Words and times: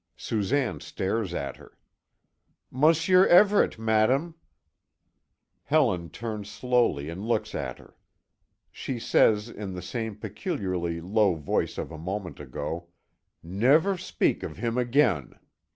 Susanne 0.17 0.79
stares 0.79 1.31
at 1.31 1.57
her. 1.57 1.77
"Monsieur 2.71 3.27
Everet, 3.27 3.77
Madame!" 3.77 4.33
Helen 5.65 6.09
turns 6.09 6.49
slowly 6.49 7.07
and 7.07 7.23
looks 7.23 7.53
at 7.53 7.77
her. 7.77 7.93
She 8.71 8.97
says, 8.97 9.47
in 9.47 9.75
the 9.75 9.81
same 9.83 10.15
peculiarly 10.15 11.01
low 11.01 11.35
voice 11.35 11.77
of 11.77 11.91
a 11.91 11.99
moment 11.99 12.39
ago: 12.39 12.87
"Never 13.43 13.95
speak 13.95 14.41
of 14.41 14.57
him 14.57 14.75
again. 14.75 15.35